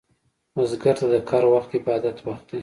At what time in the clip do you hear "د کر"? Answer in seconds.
1.13-1.43